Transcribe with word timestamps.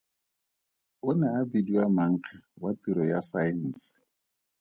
O 1.07 1.11
ne 1.19 1.27
a 1.39 1.41
bidiwa 1.49 1.85
Mankge 1.95 2.35
wa 2.61 2.71
Tiro 2.81 3.03
ya 3.11 3.19
Saense. 3.29 3.89